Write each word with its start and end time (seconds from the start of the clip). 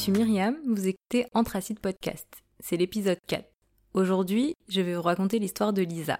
suis 0.00 0.12
Myriam, 0.12 0.56
vous 0.66 0.88
écoutez 0.88 1.26
Anthracite 1.34 1.78
Podcast. 1.78 2.26
C'est 2.58 2.78
l'épisode 2.78 3.18
4. 3.26 3.44
Aujourd'hui, 3.92 4.54
je 4.66 4.80
vais 4.80 4.94
vous 4.94 5.02
raconter 5.02 5.38
l'histoire 5.38 5.74
de 5.74 5.82
Lisa. 5.82 6.18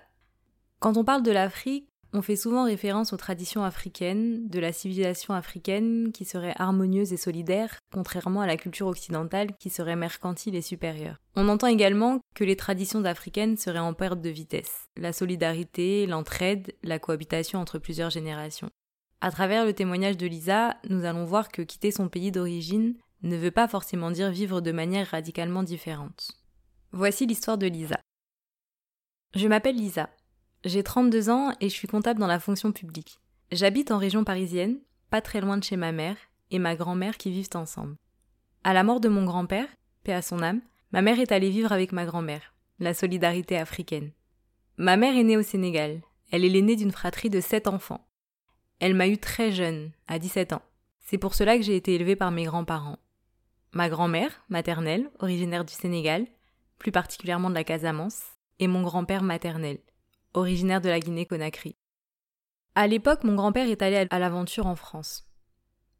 Quand 0.81 0.99
on 0.99 1.05
parle 1.05 1.23
de 1.23 1.31
l'Afrique, 1.31 1.89
on 2.13 2.21
fait 2.21 2.37
souvent 2.37 2.65
référence 2.65 3.15
aux 3.15 3.17
traditions 3.17 3.65
africaines, 3.65 4.47
de 4.51 4.61
la 4.61 4.75
civilisation 4.75 5.33
africaine 5.33 6.11
qui 6.13 6.27
serait 6.27 6.53
harmonieuse 6.57 7.15
et 7.15 7.17
solidaire, 7.17 7.79
contrairement 7.91 8.43
à 8.43 8.47
la 8.47 8.59
culture 8.59 8.87
occidentale 8.87 9.57
qui 9.59 9.71
serait 9.71 9.97
mercantile 9.97 10.57
et 10.57 10.63
supérieure. 10.63 11.17
On 11.35 11.49
entend 11.49 11.69
également 11.69 12.21
que 12.35 12.45
les 12.45 12.57
traditions 12.57 13.07
africaines 13.07 13.57
seraient 13.57 13.79
en 13.79 13.95
perte 13.95 14.21
de 14.21 14.29
vitesse. 14.29 14.89
La 14.99 15.15
solidarité, 15.15 16.07
l'entraide, 16.07 16.75
la 16.83 16.99
cohabitation 16.99 17.59
entre 17.59 17.79
plusieurs 17.79 18.11
générations. 18.11 18.69
À 19.23 19.31
travers 19.31 19.65
le 19.65 19.73
témoignage 19.73 20.19
de 20.19 20.27
Lisa, 20.27 20.77
nous 20.91 21.07
allons 21.07 21.25
voir 21.25 21.49
que 21.49 21.63
quitter 21.63 21.91
son 21.91 22.11
pays 22.11 22.31
d'origine 22.31 22.95
ne 23.23 23.37
veut 23.37 23.51
pas 23.51 23.69
forcément 23.69 24.11
dire 24.11 24.31
vivre 24.31 24.61
de 24.61 24.73
manière 24.73 25.09
radicalement 25.09 25.63
différente. 25.63 26.33
Voici 26.93 27.27
l'histoire 27.27 27.59
de 27.59 27.67
Lisa. 27.67 28.01
Je 29.35 29.47
m'appelle 29.47 29.77
Lisa. 29.77 30.11
J'ai 30.65 30.83
32 30.83 31.31
ans 31.31 31.55
et 31.61 31.69
je 31.69 31.75
suis 31.75 31.89
comptable 31.89 32.21
dans 32.21 32.27
la 32.27 32.41
fonction 32.41 32.73
publique. 32.73 33.19
J'habite 33.53 33.91
en 33.91 33.99
région 33.99 34.25
parisienne, 34.25 34.79
pas 35.11 35.21
très 35.21 35.41
loin 35.41 35.57
de 35.57 35.65
chez 35.65 35.77
ma 35.77 35.93
mère 35.93 36.17
et 36.51 36.59
ma 36.59 36.77
grand-mère 36.77 37.17
qui 37.17 37.31
vivent 37.31 37.49
ensemble. 37.55 37.97
À 38.65 38.75
la 38.75 38.83
mort 38.83 39.01
de 39.01 39.09
mon 39.09 39.25
grand-père, 39.25 39.69
paix 40.05 40.13
à 40.13 40.23
son 40.23 40.43
âme, 40.43 40.61
ma 40.93 41.03
mère 41.03 41.21
est 41.21 41.33
allée 41.33 41.51
vivre 41.51 41.73
avec 41.73 41.93
ma 41.93 42.05
grand-mère, 42.05 42.55
la 42.79 42.95
solidarité 42.95 43.57
africaine. 43.57 44.11
Ma 44.77 44.97
mère 44.97 45.17
est 45.17 45.25
née 45.25 45.37
au 45.37 45.43
Sénégal. 45.43 46.01
Elle 46.31 46.45
est 46.45 46.49
l'aînée 46.49 46.77
d'une 46.77 46.93
fratrie 46.93 47.31
de 47.31 47.41
sept 47.41 47.67
enfants. 47.67 48.07
Elle 48.79 48.95
m'a 48.95 49.09
eu 49.09 49.19
très 49.19 49.53
jeune, 49.53 49.93
à 50.09 50.19
17 50.19 50.55
ans. 50.55 50.63
C'est 51.01 51.19
pour 51.19 51.35
cela 51.35 51.57
que 51.57 51.63
j'ai 51.63 51.77
été 51.77 51.95
élevée 51.95 52.17
par 52.17 52.31
mes 52.31 52.45
grands-parents. 52.45 52.99
Ma 53.73 53.89
grand-mère, 53.89 54.43
maternelle, 54.49 55.11
originaire 55.21 55.65
du 55.65 55.73
Sénégal, 55.73 56.27
plus 56.79 56.91
particulièrement 56.91 57.51
de 57.51 57.55
la 57.55 57.63
Casamance, 57.63 58.21
et 58.59 58.67
mon 58.67 58.83
grand-père 58.83 59.23
maternel, 59.23 59.79
originaire 60.35 60.81
de 60.81 60.89
la 60.89 60.99
Guinée-Conakry. 60.99 61.77
À 62.75 62.89
l'époque, 62.89 63.23
mon 63.23 63.37
grand-père 63.37 63.69
est 63.69 63.83
allé 63.83 64.07
à 64.11 64.19
l'aventure 64.19 64.67
en 64.67 64.75
France. 64.75 65.25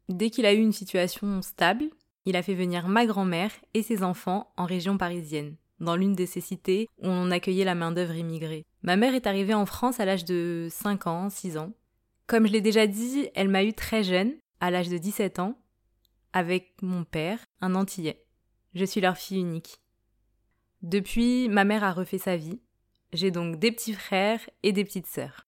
Dès 0.09 0.29
qu'il 0.29 0.45
a 0.45 0.53
eu 0.53 0.57
une 0.57 0.73
situation 0.73 1.41
stable, 1.41 1.85
il 2.25 2.35
a 2.35 2.43
fait 2.43 2.55
venir 2.55 2.89
ma 2.89 3.05
grand-mère 3.05 3.51
et 3.73 3.83
ses 3.83 4.03
enfants 4.03 4.51
en 4.57 4.65
région 4.65 4.97
parisienne, 4.97 5.55
dans 5.79 5.95
l'une 5.95 6.13
de 6.13 6.25
ces 6.25 6.41
cités 6.41 6.89
où 7.01 7.07
on 7.07 7.31
accueillait 7.31 7.65
la 7.65 7.75
main-d'œuvre 7.75 8.15
immigrée. 8.15 8.65
Ma 8.83 8.97
mère 8.97 9.15
est 9.15 9.27
arrivée 9.27 9.53
en 9.53 9.65
France 9.65 9.99
à 9.99 10.05
l'âge 10.05 10.25
de 10.25 10.67
5 10.69 11.07
ans, 11.07 11.29
6 11.29 11.57
ans. 11.57 11.71
Comme 12.27 12.47
je 12.47 12.51
l'ai 12.51 12.61
déjà 12.61 12.85
dit, 12.85 13.29
elle 13.33 13.49
m'a 13.49 13.63
eu 13.63 13.73
très 13.73 14.03
jeune, 14.03 14.33
à 14.59 14.71
l'âge 14.71 14.89
de 14.89 14.97
17 14.97 15.39
ans, 15.39 15.57
avec 16.33 16.73
mon 16.81 17.03
père, 17.03 17.39
un 17.61 17.75
Antillais. 17.75 18.25
Je 18.73 18.85
suis 18.85 19.01
leur 19.01 19.17
fille 19.17 19.39
unique. 19.39 19.79
Depuis, 20.81 21.49
ma 21.49 21.63
mère 21.63 21.83
a 21.83 21.91
refait 21.91 22.17
sa 22.17 22.37
vie, 22.37 22.59
j'ai 23.13 23.31
donc 23.31 23.59
des 23.59 23.71
petits 23.71 23.93
frères 23.93 24.41
et 24.63 24.71
des 24.71 24.83
petites 24.83 25.07
sœurs. 25.07 25.45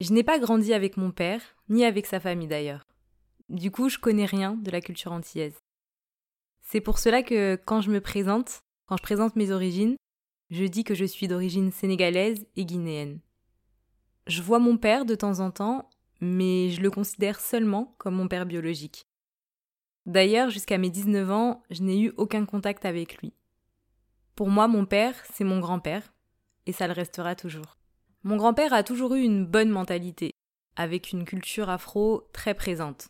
Je 0.00 0.12
n'ai 0.12 0.22
pas 0.22 0.38
grandi 0.38 0.74
avec 0.74 0.96
mon 0.96 1.10
père, 1.10 1.40
ni 1.68 1.84
avec 1.84 2.06
sa 2.06 2.20
famille 2.20 2.48
d'ailleurs. 2.48 2.86
Du 3.48 3.70
coup, 3.70 3.88
je 3.88 3.98
connais 3.98 4.26
rien 4.26 4.54
de 4.54 4.70
la 4.70 4.80
culture 4.80 5.12
antillaise. 5.12 5.58
C'est 6.60 6.80
pour 6.80 6.98
cela 6.98 7.22
que 7.22 7.58
quand 7.64 7.80
je 7.80 7.90
me 7.90 8.00
présente, 8.00 8.60
quand 8.86 8.96
je 8.96 9.02
présente 9.02 9.36
mes 9.36 9.50
origines, 9.50 9.96
je 10.50 10.64
dis 10.64 10.84
que 10.84 10.94
je 10.94 11.04
suis 11.04 11.28
d'origine 11.28 11.72
sénégalaise 11.72 12.46
et 12.56 12.64
guinéenne. 12.64 13.20
Je 14.26 14.42
vois 14.42 14.58
mon 14.58 14.76
père 14.76 15.04
de 15.04 15.14
temps 15.14 15.40
en 15.40 15.50
temps, 15.50 15.88
mais 16.20 16.70
je 16.70 16.80
le 16.80 16.90
considère 16.90 17.40
seulement 17.40 17.94
comme 17.98 18.14
mon 18.14 18.28
père 18.28 18.46
biologique. 18.46 19.06
D'ailleurs, 20.06 20.50
jusqu'à 20.50 20.78
mes 20.78 20.90
19 20.90 21.30
ans, 21.32 21.62
je 21.68 21.82
n'ai 21.82 22.00
eu 22.00 22.12
aucun 22.16 22.46
contact 22.46 22.84
avec 22.84 23.18
lui. 23.18 23.32
Pour 24.36 24.48
moi, 24.48 24.68
mon 24.68 24.86
père, 24.86 25.14
c'est 25.32 25.44
mon 25.44 25.58
grand-père, 25.58 26.14
et 26.66 26.72
ça 26.72 26.86
le 26.86 26.92
restera 26.92 27.34
toujours. 27.34 27.76
Mon 28.22 28.36
grand-père 28.36 28.72
a 28.72 28.84
toujours 28.84 29.14
eu 29.14 29.22
une 29.22 29.44
bonne 29.44 29.70
mentalité, 29.70 30.30
avec 30.76 31.10
une 31.10 31.24
culture 31.24 31.70
afro 31.70 32.28
très 32.32 32.54
présente. 32.54 33.08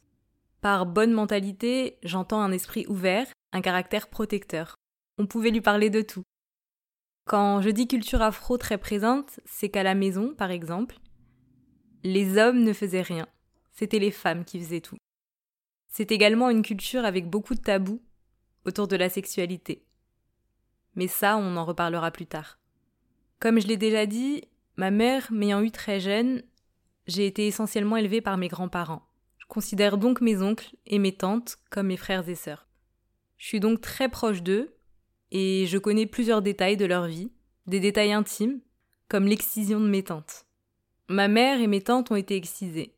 Par 0.63 0.87
bonne 0.87 1.13
mentalité, 1.13 1.99
j'entends 2.03 2.41
un 2.41 2.53
esprit 2.53 2.87
ouvert, 2.89 3.27
un 3.53 3.61
caractère 3.61 4.09
protecteur. 4.09 4.75
On 5.19 5.27
pouvait 5.27 5.51
lui 5.51 5.61
parler 5.61 5.91
de 5.91 6.01
tout. 6.01 6.23
Quand 7.27 7.61
je 7.61 7.71
dis 7.71 7.89
culture 7.89 8.23
afro 8.23 8.57
très 8.57 8.79
présente, 8.79 9.41
c'est 9.45 9.69
qu'à 9.69 9.83
la 9.83 9.95
maison, 9.95 10.35
par 10.35 10.51
exemple, 10.51 10.97
les 12.05 12.39
hommes 12.39 12.63
ne 12.63 12.73
faisaient 12.73 13.03
rien. 13.03 13.27
C'était 13.73 13.99
les 13.99 14.11
femmes 14.11 14.45
qui 14.45 14.59
faisaient 14.61 14.81
tout. 14.81 14.97
C'est 15.97 16.13
également 16.13 16.51
une 16.51 16.61
culture 16.61 17.07
avec 17.07 17.31
beaucoup 17.31 17.55
de 17.55 17.61
tabous 17.63 18.03
autour 18.67 18.87
de 18.87 18.97
la 18.97 19.09
sexualité. 19.09 19.83
Mais 20.95 21.07
ça, 21.07 21.39
on 21.39 21.57
en 21.57 21.65
reparlera 21.65 22.11
plus 22.11 22.27
tard. 22.27 22.59
Comme 23.41 23.59
je 23.59 23.67
l'ai 23.67 23.79
déjà 23.79 24.05
dit, 24.05 24.43
ma 24.77 24.91
mère 24.91 25.33
m'ayant 25.33 25.63
eu 25.63 25.71
très 25.71 25.99
jeune, 25.99 26.43
j'ai 27.07 27.25
été 27.25 27.47
essentiellement 27.47 27.97
élevée 27.97 28.21
par 28.21 28.37
mes 28.37 28.49
grands-parents. 28.49 29.09
Je 29.39 29.47
considère 29.47 29.97
donc 29.97 30.21
mes 30.21 30.43
oncles 30.43 30.77
et 30.85 30.99
mes 30.99 31.17
tantes 31.17 31.57
comme 31.71 31.87
mes 31.87 31.97
frères 31.97 32.29
et 32.29 32.35
sœurs. 32.35 32.69
Je 33.39 33.47
suis 33.47 33.61
donc 33.61 33.81
très 33.81 34.11
proche 34.11 34.43
d'eux 34.43 34.77
et 35.31 35.65
je 35.67 35.79
connais 35.79 36.05
plusieurs 36.05 36.43
détails 36.43 36.77
de 36.77 36.85
leur 36.85 37.07
vie, 37.07 37.33
des 37.67 37.81
détails 37.81 38.13
intimes, 38.13 38.61
comme 39.09 39.25
l'excision 39.25 39.81
de 39.81 39.89
mes 39.89 40.03
tantes. 40.03 40.45
Ma 41.09 41.29
mère 41.29 41.59
et 41.59 41.67
mes 41.67 41.81
tantes 41.81 42.11
ont 42.11 42.17
été 42.17 42.37
excisées. 42.37 42.96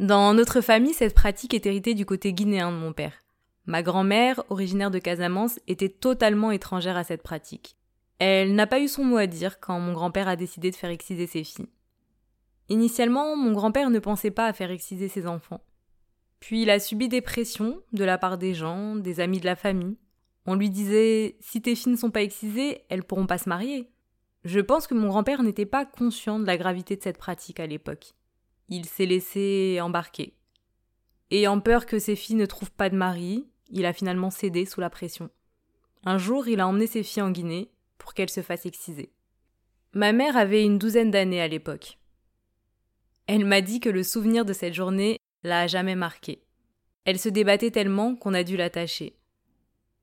Dans 0.00 0.34
notre 0.34 0.60
famille, 0.60 0.92
cette 0.92 1.14
pratique 1.14 1.54
est 1.54 1.66
héritée 1.66 1.94
du 1.94 2.04
côté 2.04 2.32
guinéen 2.32 2.72
de 2.72 2.76
mon 2.76 2.92
père. 2.92 3.22
Ma 3.66 3.82
grand-mère, 3.82 4.42
originaire 4.50 4.90
de 4.90 4.98
Casamance, 4.98 5.60
était 5.68 5.88
totalement 5.88 6.50
étrangère 6.50 6.96
à 6.96 7.04
cette 7.04 7.22
pratique. 7.22 7.76
Elle 8.18 8.54
n'a 8.54 8.66
pas 8.66 8.80
eu 8.80 8.88
son 8.88 9.04
mot 9.04 9.16
à 9.16 9.26
dire 9.26 9.60
quand 9.60 9.78
mon 9.78 9.92
grand-père 9.92 10.28
a 10.28 10.36
décidé 10.36 10.70
de 10.70 10.76
faire 10.76 10.90
exciser 10.90 11.26
ses 11.26 11.44
filles. 11.44 11.68
Initialement, 12.68 13.36
mon 13.36 13.52
grand-père 13.52 13.90
ne 13.90 13.98
pensait 14.00 14.30
pas 14.30 14.46
à 14.46 14.52
faire 14.52 14.70
exciser 14.70 15.08
ses 15.08 15.26
enfants. 15.26 15.60
Puis 16.40 16.62
il 16.62 16.70
a 16.70 16.80
subi 16.80 17.08
des 17.08 17.20
pressions 17.20 17.80
de 17.92 18.04
la 18.04 18.18
part 18.18 18.36
des 18.36 18.52
gens, 18.52 18.96
des 18.96 19.20
amis 19.20 19.40
de 19.40 19.46
la 19.46 19.56
famille. 19.56 19.96
On 20.44 20.56
lui 20.56 20.70
disait 20.70 21.36
si 21.40 21.62
tes 21.62 21.74
filles 21.74 21.92
ne 21.92 21.98
sont 21.98 22.10
pas 22.10 22.22
excisées, 22.22 22.82
elles 22.88 23.04
pourront 23.04 23.26
pas 23.26 23.38
se 23.38 23.48
marier. 23.48 23.90
Je 24.44 24.60
pense 24.60 24.86
que 24.86 24.94
mon 24.94 25.08
grand-père 25.08 25.42
n'était 25.42 25.66
pas 25.66 25.86
conscient 25.86 26.38
de 26.38 26.46
la 26.46 26.58
gravité 26.58 26.96
de 26.96 27.02
cette 27.02 27.18
pratique 27.18 27.60
à 27.60 27.66
l'époque. 27.66 28.14
Il 28.68 28.86
s'est 28.86 29.06
laissé 29.06 29.78
embarquer. 29.80 30.34
Ayant 31.30 31.60
peur 31.60 31.86
que 31.86 31.98
ses 31.98 32.16
filles 32.16 32.36
ne 32.36 32.46
trouvent 32.46 32.72
pas 32.72 32.90
de 32.90 32.96
mari, 32.96 33.46
il 33.70 33.86
a 33.86 33.92
finalement 33.92 34.30
cédé 34.30 34.64
sous 34.66 34.80
la 34.80 34.90
pression. 34.90 35.30
Un 36.04 36.18
jour, 36.18 36.48
il 36.48 36.60
a 36.60 36.68
emmené 36.68 36.86
ses 36.86 37.02
filles 37.02 37.22
en 37.22 37.30
Guinée 37.30 37.70
pour 37.98 38.14
qu'elle 38.14 38.30
se 38.30 38.42
fasse 38.42 38.66
exciser. 38.66 39.12
Ma 39.94 40.12
mère 40.12 40.36
avait 40.36 40.64
une 40.64 40.78
douzaine 40.78 41.10
d'années 41.10 41.40
à 41.40 41.48
l'époque. 41.48 41.98
Elle 43.26 43.46
m'a 43.46 43.60
dit 43.60 43.80
que 43.80 43.88
le 43.88 44.02
souvenir 44.02 44.44
de 44.44 44.52
cette 44.52 44.74
journée 44.74 45.18
l'a 45.42 45.66
jamais 45.66 45.94
marquée. 45.94 46.42
Elle 47.04 47.18
se 47.18 47.28
débattait 47.28 47.70
tellement 47.70 48.16
qu'on 48.16 48.34
a 48.34 48.44
dû 48.44 48.56
l'attacher. 48.56 49.16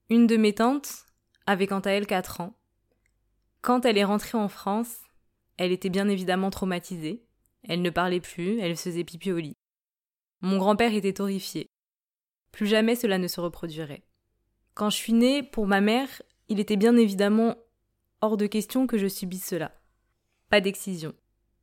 Une 0.10 0.28
de 0.28 0.38
mes 0.38 0.54
tantes 0.54 1.06
avait 1.46 1.68
quant 1.68 1.80
à 1.80 1.92
elle 1.92 2.08
quatre 2.08 2.42
ans. 2.42 2.56
Quand 3.62 3.86
elle 3.86 3.98
est 3.98 4.04
rentrée 4.04 4.38
en 4.38 4.50
France, 4.50 4.98
elle 5.58 5.72
était 5.72 5.90
bien 5.90 6.10
évidemment 6.10 6.50
traumatisée. 6.50 7.24
Elle 7.68 7.82
ne 7.82 7.90
parlait 7.90 8.22
plus, 8.22 8.60
elle 8.60 8.76
faisait 8.76 9.04
pipi 9.04 9.32
au 9.32 9.38
lit. 9.38 9.58
Mon 10.42 10.58
grand-père 10.58 10.94
était 10.94 11.22
horrifié. 11.22 11.70
Plus 12.52 12.68
jamais 12.68 12.96
cela 12.96 13.18
ne 13.18 13.28
se 13.28 13.40
reproduirait. 13.40 14.04
Quand 14.74 14.90
je 14.90 14.98
suis 14.98 15.14
née, 15.14 15.44
pour 15.44 15.68
ma 15.68 15.82
mère, 15.82 16.22
il 16.50 16.60
était 16.60 16.78
bien 16.78 16.98
évidemment 16.98 17.56
hors 18.22 18.38
de 18.38 18.48
question 18.48 18.88
que 18.88 18.98
je 18.98 19.08
subisse 19.08 19.46
cela. 19.46 19.72
Pas 20.50 20.62
d'excision. 20.62 21.14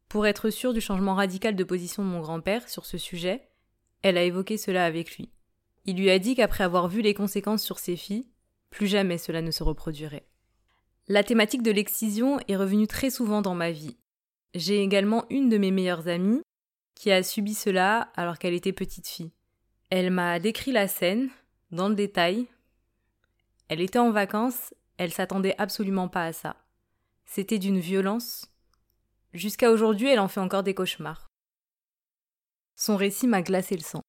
Pour 0.08 0.26
être 0.26 0.50
sûre 0.50 0.72
du 0.72 0.80
changement 0.80 1.14
radical 1.14 1.54
de 1.56 1.64
position 1.64 2.02
de 2.02 2.08
mon 2.08 2.20
grand-père 2.20 2.68
sur 2.68 2.86
ce 2.86 2.96
sujet, 2.96 3.48
elle 4.02 4.16
a 4.16 4.22
évoqué 4.22 4.56
cela 4.56 4.86
avec 4.86 5.16
lui. 5.16 5.30
Il 5.84 5.96
lui 5.96 6.10
a 6.10 6.18
dit 6.18 6.34
qu'après 6.34 6.64
avoir 6.64 6.88
vu 6.88 7.02
les 7.02 7.14
conséquences 7.14 7.62
sur 7.62 7.78
ses 7.78 7.96
filles, 7.96 8.28
plus 8.70 8.86
jamais 8.86 9.18
cela 9.18 9.42
ne 9.42 9.50
se 9.50 9.62
reproduirait. 9.62 10.26
La 11.08 11.24
thématique 11.24 11.62
de 11.62 11.70
l'excision 11.70 12.38
est 12.48 12.56
revenue 12.56 12.86
très 12.86 13.10
souvent 13.10 13.42
dans 13.42 13.54
ma 13.54 13.70
vie. 13.70 13.96
J'ai 14.54 14.82
également 14.82 15.24
une 15.30 15.48
de 15.48 15.58
mes 15.58 15.70
meilleures 15.70 16.08
amies 16.08 16.42
qui 16.94 17.10
a 17.10 17.22
subi 17.22 17.54
cela 17.54 18.10
alors 18.16 18.38
qu'elle 18.38 18.54
était 18.54 18.72
petite 18.72 19.06
fille. 19.06 19.32
Elle 19.90 20.10
m'a 20.10 20.38
décrit 20.38 20.72
la 20.72 20.88
scène, 20.88 21.30
dans 21.70 21.88
le 21.88 21.94
détail. 21.94 22.46
Elle 23.68 23.80
était 23.80 23.98
en 23.98 24.10
vacances 24.10 24.72
elle 24.98 25.12
s'attendait 25.12 25.54
absolument 25.58 26.08
pas 26.08 26.24
à 26.24 26.32
ça. 26.32 26.56
C'était 27.24 27.58
d'une 27.58 27.78
violence. 27.78 28.46
Jusqu'à 29.32 29.70
aujourd'hui, 29.70 30.08
elle 30.08 30.18
en 30.18 30.28
fait 30.28 30.40
encore 30.40 30.64
des 30.64 30.74
cauchemars. 30.74 31.28
Son 32.76 32.96
récit 32.96 33.26
m'a 33.26 33.42
glacé 33.42 33.76
le 33.76 33.82
sang. 33.82 34.02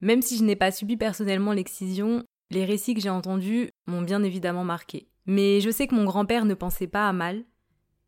Même 0.00 0.22
si 0.22 0.38
je 0.38 0.44
n'ai 0.44 0.56
pas 0.56 0.70
subi 0.70 0.96
personnellement 0.96 1.52
l'excision, 1.52 2.24
les 2.50 2.64
récits 2.64 2.94
que 2.94 3.00
j'ai 3.00 3.10
entendus 3.10 3.70
m'ont 3.86 4.02
bien 4.02 4.22
évidemment 4.22 4.64
marqué. 4.64 5.08
Mais 5.26 5.60
je 5.60 5.70
sais 5.70 5.86
que 5.88 5.94
mon 5.94 6.04
grand-père 6.04 6.44
ne 6.44 6.54
pensait 6.54 6.86
pas 6.86 7.08
à 7.08 7.12
mal. 7.12 7.44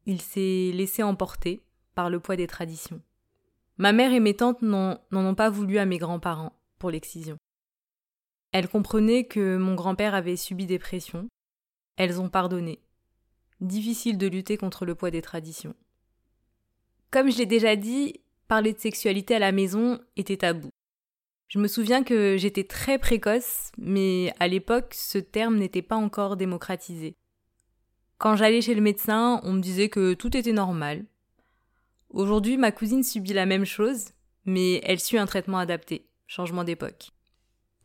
Il 0.08 0.22
s'est 0.22 0.70
laissé 0.72 1.02
emporter 1.02 1.62
par 1.94 2.08
le 2.08 2.18
poids 2.18 2.34
des 2.34 2.46
traditions. 2.46 3.02
Ma 3.76 3.92
mère 3.92 4.10
et 4.14 4.20
mes 4.20 4.34
tantes 4.34 4.62
n'en 4.62 4.98
ont 5.12 5.34
pas 5.34 5.50
voulu 5.50 5.76
à 5.76 5.84
mes 5.84 5.98
grands-parents 5.98 6.58
pour 6.78 6.90
l'excision. 6.90 7.36
Elles 8.52 8.70
comprenaient 8.70 9.24
que 9.24 9.58
mon 9.58 9.74
grand-père 9.74 10.14
avait 10.14 10.38
subi 10.38 10.64
des 10.64 10.78
pressions. 10.78 11.28
Elles 11.96 12.22
ont 12.22 12.30
pardonné. 12.30 12.80
Difficile 13.60 14.16
de 14.16 14.26
lutter 14.26 14.56
contre 14.56 14.86
le 14.86 14.94
poids 14.94 15.10
des 15.10 15.20
traditions. 15.20 15.74
Comme 17.10 17.30
je 17.30 17.36
l'ai 17.36 17.44
déjà 17.44 17.76
dit, 17.76 18.18
parler 18.48 18.72
de 18.72 18.78
sexualité 18.78 19.34
à 19.34 19.40
la 19.40 19.52
maison 19.52 20.00
était 20.16 20.38
tabou. 20.38 20.70
Je 21.48 21.58
me 21.58 21.68
souviens 21.68 22.02
que 22.02 22.38
j'étais 22.38 22.64
très 22.64 22.98
précoce, 22.98 23.72
mais 23.76 24.32
à 24.40 24.48
l'époque, 24.48 24.94
ce 24.94 25.18
terme 25.18 25.56
n'était 25.56 25.82
pas 25.82 25.96
encore 25.96 26.38
démocratisé. 26.38 27.14
Quand 28.18 28.34
j'allais 28.34 28.60
chez 28.60 28.74
le 28.74 28.80
médecin, 28.80 29.40
on 29.44 29.52
me 29.52 29.60
disait 29.60 29.88
que 29.88 30.12
tout 30.14 30.36
était 30.36 30.52
normal. 30.52 31.04
Aujourd'hui, 32.10 32.56
ma 32.56 32.72
cousine 32.72 33.04
subit 33.04 33.32
la 33.32 33.46
même 33.46 33.64
chose, 33.64 34.06
mais 34.44 34.80
elle 34.84 34.98
suit 34.98 35.18
un 35.18 35.26
traitement 35.26 35.58
adapté. 35.58 36.08
Changement 36.26 36.64
d'époque. 36.64 37.10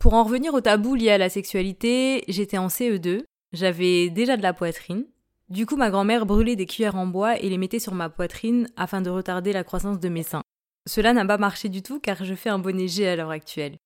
Pour 0.00 0.14
en 0.14 0.24
revenir 0.24 0.52
au 0.52 0.60
tabou 0.60 0.96
lié 0.96 1.10
à 1.10 1.18
la 1.18 1.28
sexualité, 1.28 2.24
j'étais 2.26 2.58
en 2.58 2.66
CE2, 2.66 3.22
j'avais 3.52 4.10
déjà 4.10 4.36
de 4.36 4.42
la 4.42 4.52
poitrine. 4.52 5.06
Du 5.50 5.66
coup, 5.66 5.76
ma 5.76 5.90
grand-mère 5.90 6.26
brûlait 6.26 6.56
des 6.56 6.66
cuillères 6.66 6.96
en 6.96 7.06
bois 7.06 7.38
et 7.38 7.48
les 7.48 7.58
mettait 7.58 7.78
sur 7.78 7.94
ma 7.94 8.08
poitrine 8.08 8.68
afin 8.76 9.02
de 9.02 9.10
retarder 9.10 9.52
la 9.52 9.62
croissance 9.62 10.00
de 10.00 10.08
mes 10.08 10.24
seins. 10.24 10.42
Cela 10.86 11.12
n'a 11.12 11.24
pas 11.24 11.38
marché 11.38 11.68
du 11.68 11.80
tout 11.80 12.00
car 12.00 12.24
je 12.24 12.34
fais 12.34 12.50
un 12.50 12.58
bonnet 12.58 12.88
G 12.88 13.06
à 13.06 13.14
l'heure 13.14 13.30
actuelle. 13.30 13.78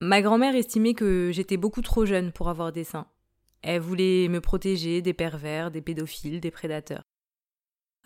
Ma 0.00 0.22
grand-mère 0.22 0.56
estimait 0.56 0.94
que 0.94 1.30
j'étais 1.32 1.58
beaucoup 1.58 1.82
trop 1.82 2.06
jeune 2.06 2.32
pour 2.32 2.48
avoir 2.48 2.72
des 2.72 2.84
seins. 2.84 3.06
Elle 3.66 3.80
voulait 3.80 4.28
me 4.28 4.40
protéger 4.40 5.02
des 5.02 5.12
pervers, 5.12 5.72
des 5.72 5.82
pédophiles, 5.82 6.40
des 6.40 6.52
prédateurs. 6.52 7.02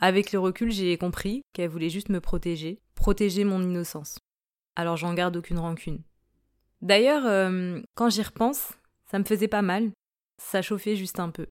Avec 0.00 0.32
le 0.32 0.38
recul, 0.38 0.72
j'ai 0.72 0.96
compris 0.96 1.42
qu'elle 1.52 1.68
voulait 1.68 1.90
juste 1.90 2.08
me 2.08 2.20
protéger, 2.20 2.80
protéger 2.94 3.44
mon 3.44 3.62
innocence. 3.62 4.18
Alors 4.74 4.96
j'en 4.96 5.12
garde 5.12 5.36
aucune 5.36 5.58
rancune. 5.58 6.02
D'ailleurs, 6.80 7.26
euh, 7.26 7.80
quand 7.94 8.08
j'y 8.08 8.22
repense, 8.22 8.72
ça 9.10 9.18
me 9.18 9.24
faisait 9.24 9.48
pas 9.48 9.60
mal. 9.60 9.90
Ça 10.38 10.62
chauffait 10.62 10.96
juste 10.96 11.20
un 11.20 11.28
peu. 11.28 11.46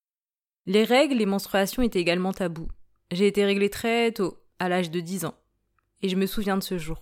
Les 0.66 0.84
règles, 0.84 1.16
les 1.16 1.28
menstruations 1.28 1.84
étaient 1.84 2.02
également 2.02 2.34
tabous. 2.34 2.70
J'ai 3.12 3.28
été 3.28 3.46
réglée 3.46 3.70
très 3.70 4.12
tôt, 4.12 4.40
à 4.58 4.70
l'âge 4.70 4.90
de 4.90 5.00
10 5.02 5.26
ans 5.26 5.36
et 6.02 6.10
je 6.10 6.16
me 6.16 6.26
souviens 6.26 6.58
de 6.58 6.64
ce 6.64 6.78
jour. 6.78 7.00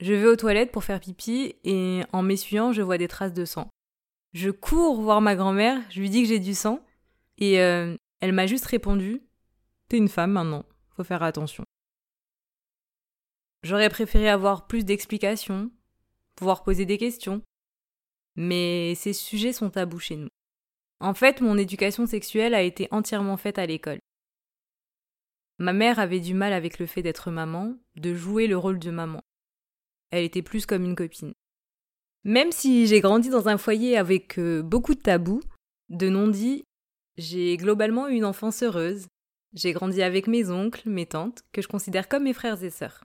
Je 0.00 0.12
vais 0.12 0.26
aux 0.26 0.36
toilettes 0.36 0.72
pour 0.72 0.84
faire 0.84 1.00
pipi 1.00 1.54
et 1.64 2.02
en 2.12 2.22
m'essuyant, 2.22 2.72
je 2.72 2.82
vois 2.82 2.98
des 2.98 3.08
traces 3.08 3.32
de 3.32 3.44
sang. 3.44 3.68
Je 4.36 4.50
cours 4.50 5.00
voir 5.00 5.22
ma 5.22 5.34
grand-mère, 5.34 5.82
je 5.90 5.98
lui 5.98 6.10
dis 6.10 6.20
que 6.20 6.28
j'ai 6.28 6.38
du 6.38 6.54
sang 6.54 6.84
et 7.38 7.58
euh, 7.62 7.96
elle 8.20 8.32
m'a 8.32 8.46
juste 8.46 8.66
répondu 8.66 9.22
T'es 9.88 9.96
une 9.96 10.10
femme 10.10 10.32
maintenant, 10.32 10.66
faut 10.90 11.04
faire 11.04 11.22
attention. 11.22 11.64
J'aurais 13.62 13.88
préféré 13.88 14.28
avoir 14.28 14.66
plus 14.66 14.84
d'explications, 14.84 15.70
pouvoir 16.34 16.64
poser 16.64 16.84
des 16.84 16.98
questions, 16.98 17.40
mais 18.34 18.94
ces 18.94 19.14
sujets 19.14 19.54
sont 19.54 19.70
tabous 19.70 20.00
chez 20.00 20.16
nous. 20.16 20.28
En 21.00 21.14
fait, 21.14 21.40
mon 21.40 21.56
éducation 21.56 22.04
sexuelle 22.04 22.52
a 22.52 22.60
été 22.60 22.88
entièrement 22.90 23.38
faite 23.38 23.58
à 23.58 23.64
l'école. 23.64 24.00
Ma 25.56 25.72
mère 25.72 25.98
avait 25.98 26.20
du 26.20 26.34
mal 26.34 26.52
avec 26.52 26.78
le 26.78 26.84
fait 26.84 27.00
d'être 27.00 27.30
maman, 27.30 27.74
de 27.94 28.12
jouer 28.12 28.48
le 28.48 28.58
rôle 28.58 28.80
de 28.80 28.90
maman. 28.90 29.22
Elle 30.10 30.24
était 30.24 30.42
plus 30.42 30.66
comme 30.66 30.84
une 30.84 30.94
copine. 30.94 31.32
Même 32.26 32.50
si 32.50 32.88
j'ai 32.88 33.00
grandi 33.00 33.30
dans 33.30 33.48
un 33.48 33.56
foyer 33.56 33.96
avec 33.96 34.36
euh, 34.40 34.60
beaucoup 34.60 34.96
de 34.96 35.00
tabous, 35.00 35.44
de 35.90 36.08
non-dits, 36.08 36.64
j'ai 37.16 37.56
globalement 37.56 38.08
eu 38.08 38.14
une 38.14 38.24
enfance 38.24 38.64
heureuse. 38.64 39.06
J'ai 39.54 39.72
grandi 39.72 40.02
avec 40.02 40.26
mes 40.26 40.50
oncles, 40.50 40.88
mes 40.88 41.06
tantes, 41.06 41.44
que 41.52 41.62
je 41.62 41.68
considère 41.68 42.08
comme 42.08 42.24
mes 42.24 42.32
frères 42.32 42.64
et 42.64 42.70
sœurs. 42.70 43.04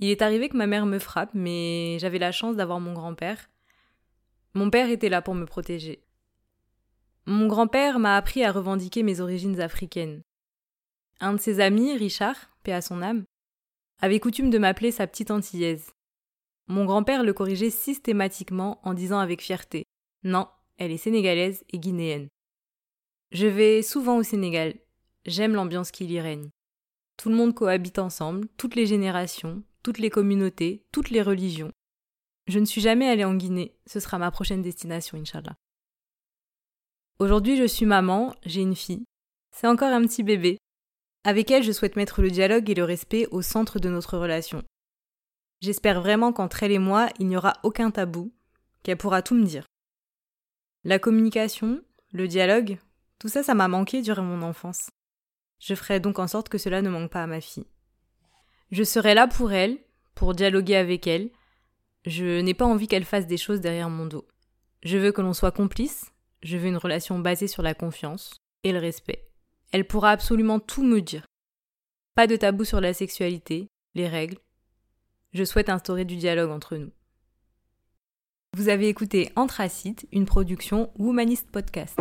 Il 0.00 0.08
est 0.08 0.22
arrivé 0.22 0.48
que 0.48 0.56
ma 0.56 0.66
mère 0.66 0.86
me 0.86 0.98
frappe, 0.98 1.30
mais 1.34 1.98
j'avais 2.00 2.18
la 2.18 2.32
chance 2.32 2.56
d'avoir 2.56 2.80
mon 2.80 2.94
grand-père. 2.94 3.48
Mon 4.54 4.70
père 4.70 4.90
était 4.90 5.08
là 5.08 5.22
pour 5.22 5.36
me 5.36 5.46
protéger. 5.46 6.02
Mon 7.26 7.46
grand-père 7.46 8.00
m'a 8.00 8.16
appris 8.16 8.42
à 8.42 8.50
revendiquer 8.50 9.04
mes 9.04 9.20
origines 9.20 9.60
africaines. 9.60 10.20
Un 11.20 11.34
de 11.34 11.40
ses 11.40 11.60
amis, 11.60 11.96
Richard, 11.96 12.50
paix 12.64 12.72
à 12.72 12.80
son 12.80 13.02
âme, 13.02 13.22
avait 14.00 14.18
coutume 14.18 14.50
de 14.50 14.58
m'appeler 14.58 14.90
sa 14.90 15.06
petite 15.06 15.30
antillaise. 15.30 15.92
Mon 16.68 16.84
grand-père 16.84 17.22
le 17.22 17.32
corrigeait 17.32 17.70
systématiquement 17.70 18.80
en 18.82 18.94
disant 18.94 19.18
avec 19.18 19.42
fierté 19.42 19.84
Non, 20.24 20.48
elle 20.78 20.92
est 20.92 20.96
sénégalaise 20.96 21.64
et 21.70 21.78
guinéenne. 21.78 22.28
Je 23.32 23.46
vais 23.46 23.82
souvent 23.82 24.16
au 24.16 24.22
Sénégal. 24.22 24.74
J'aime 25.24 25.54
l'ambiance 25.54 25.90
qui 25.90 26.04
y 26.04 26.20
règne. 26.20 26.50
Tout 27.16 27.28
le 27.28 27.36
monde 27.36 27.54
cohabite 27.54 27.98
ensemble, 27.98 28.48
toutes 28.56 28.74
les 28.74 28.86
générations, 28.86 29.62
toutes 29.82 29.98
les 29.98 30.10
communautés, 30.10 30.84
toutes 30.92 31.10
les 31.10 31.22
religions. 31.22 31.72
Je 32.46 32.58
ne 32.58 32.64
suis 32.64 32.80
jamais 32.80 33.08
allée 33.08 33.24
en 33.24 33.34
Guinée, 33.34 33.76
ce 33.86 34.00
sera 34.00 34.18
ma 34.18 34.30
prochaine 34.30 34.62
destination, 34.62 35.18
Inch'Allah. 35.18 35.54
Aujourd'hui, 37.18 37.56
je 37.56 37.66
suis 37.66 37.86
maman, 37.86 38.34
j'ai 38.44 38.62
une 38.62 38.74
fille. 38.74 39.04
C'est 39.54 39.68
encore 39.68 39.92
un 39.92 40.02
petit 40.02 40.24
bébé, 40.24 40.58
avec 41.24 41.52
elle, 41.52 41.62
je 41.62 41.70
souhaite 41.70 41.94
mettre 41.94 42.20
le 42.20 42.30
dialogue 42.30 42.68
et 42.68 42.74
le 42.74 42.82
respect 42.82 43.28
au 43.30 43.42
centre 43.42 43.78
de 43.78 43.88
notre 43.88 44.18
relation. 44.18 44.64
J'espère 45.62 46.00
vraiment 46.00 46.32
qu'entre 46.32 46.64
elle 46.64 46.72
et 46.72 46.80
moi, 46.80 47.08
il 47.20 47.28
n'y 47.28 47.36
aura 47.36 47.54
aucun 47.62 47.92
tabou, 47.92 48.32
qu'elle 48.82 48.96
pourra 48.96 49.22
tout 49.22 49.36
me 49.36 49.44
dire. 49.44 49.64
La 50.82 50.98
communication, 50.98 51.80
le 52.12 52.26
dialogue, 52.26 52.78
tout 53.20 53.28
ça, 53.28 53.44
ça 53.44 53.54
m'a 53.54 53.68
manqué 53.68 54.02
durant 54.02 54.24
mon 54.24 54.42
enfance. 54.42 54.90
Je 55.60 55.76
ferai 55.76 56.00
donc 56.00 56.18
en 56.18 56.26
sorte 56.26 56.48
que 56.48 56.58
cela 56.58 56.82
ne 56.82 56.90
manque 56.90 57.12
pas 57.12 57.22
à 57.22 57.28
ma 57.28 57.40
fille. 57.40 57.68
Je 58.72 58.82
serai 58.82 59.14
là 59.14 59.28
pour 59.28 59.52
elle, 59.52 59.78
pour 60.16 60.34
dialoguer 60.34 60.74
avec 60.74 61.06
elle. 61.06 61.30
Je 62.06 62.40
n'ai 62.40 62.54
pas 62.54 62.64
envie 62.64 62.88
qu'elle 62.88 63.04
fasse 63.04 63.28
des 63.28 63.36
choses 63.36 63.60
derrière 63.60 63.88
mon 63.88 64.06
dos. 64.06 64.26
Je 64.82 64.98
veux 64.98 65.12
que 65.12 65.22
l'on 65.22 65.32
soit 65.32 65.52
complice, 65.52 66.10
je 66.42 66.56
veux 66.56 66.66
une 66.66 66.76
relation 66.76 67.20
basée 67.20 67.46
sur 67.46 67.62
la 67.62 67.74
confiance 67.74 68.34
et 68.64 68.72
le 68.72 68.80
respect. 68.80 69.28
Elle 69.70 69.86
pourra 69.86 70.10
absolument 70.10 70.58
tout 70.58 70.82
me 70.82 71.00
dire. 71.00 71.24
Pas 72.16 72.26
de 72.26 72.34
tabou 72.34 72.64
sur 72.64 72.80
la 72.80 72.92
sexualité, 72.92 73.68
les 73.94 74.08
règles. 74.08 74.38
Je 75.32 75.44
souhaite 75.44 75.70
instaurer 75.70 76.04
du 76.04 76.16
dialogue 76.16 76.50
entre 76.50 76.76
nous. 76.76 76.90
Vous 78.54 78.68
avez 78.68 78.88
écouté 78.88 79.30
Anthracite, 79.34 80.06
une 80.12 80.26
production 80.26 80.90
Womanist 80.98 81.50
Podcast. 81.50 81.98